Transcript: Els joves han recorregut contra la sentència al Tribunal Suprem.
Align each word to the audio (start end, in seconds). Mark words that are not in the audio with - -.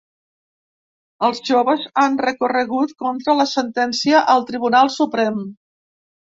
Els 1.27 1.41
joves 1.49 1.83
han 2.05 2.17
recorregut 2.25 2.97
contra 3.05 3.37
la 3.43 3.47
sentència 3.53 4.25
al 4.37 4.49
Tribunal 4.51 4.93
Suprem. 4.99 5.41